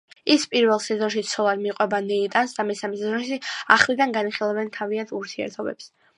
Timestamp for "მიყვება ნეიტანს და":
1.65-2.65